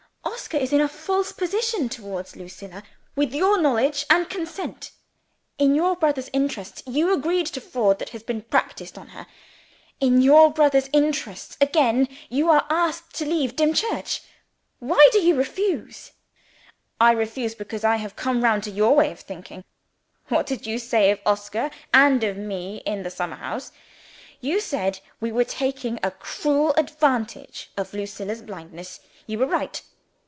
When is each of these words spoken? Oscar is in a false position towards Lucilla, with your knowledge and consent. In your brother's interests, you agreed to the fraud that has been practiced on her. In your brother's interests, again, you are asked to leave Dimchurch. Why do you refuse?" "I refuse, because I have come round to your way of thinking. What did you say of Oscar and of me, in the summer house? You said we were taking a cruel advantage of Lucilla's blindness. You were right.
Oscar 0.23 0.57
is 0.57 0.73
in 0.73 0.81
a 0.81 0.87
false 0.87 1.31
position 1.31 1.87
towards 1.87 2.35
Lucilla, 2.35 2.83
with 3.15 3.33
your 3.33 3.59
knowledge 3.61 4.05
and 4.09 4.29
consent. 4.29 4.91
In 5.57 5.75
your 5.75 5.95
brother's 5.95 6.29
interests, 6.33 6.83
you 6.85 7.13
agreed 7.13 7.45
to 7.47 7.53
the 7.53 7.61
fraud 7.61 7.99
that 7.99 8.09
has 8.09 8.21
been 8.21 8.41
practiced 8.41 8.97
on 8.97 9.09
her. 9.09 9.27
In 10.01 10.21
your 10.21 10.51
brother's 10.51 10.89
interests, 10.93 11.57
again, 11.61 12.07
you 12.29 12.49
are 12.49 12.65
asked 12.69 13.15
to 13.15 13.25
leave 13.25 13.55
Dimchurch. 13.55 14.21
Why 14.79 15.09
do 15.13 15.19
you 15.21 15.35
refuse?" 15.35 16.11
"I 16.99 17.11
refuse, 17.11 17.55
because 17.55 17.83
I 17.85 17.95
have 17.97 18.15
come 18.17 18.43
round 18.43 18.63
to 18.63 18.71
your 18.71 18.93
way 18.95 19.11
of 19.11 19.21
thinking. 19.21 19.63
What 20.27 20.45
did 20.45 20.67
you 20.67 20.79
say 20.79 21.11
of 21.11 21.19
Oscar 21.25 21.71
and 21.93 22.23
of 22.25 22.35
me, 22.37 22.77
in 22.85 23.03
the 23.03 23.09
summer 23.11 23.37
house? 23.37 23.71
You 24.41 24.59
said 24.59 24.99
we 25.21 25.31
were 25.31 25.45
taking 25.45 25.97
a 26.03 26.11
cruel 26.11 26.73
advantage 26.75 27.71
of 27.77 27.93
Lucilla's 27.93 28.41
blindness. 28.41 28.99
You 29.27 29.39
were 29.39 29.47
right. 29.47 29.81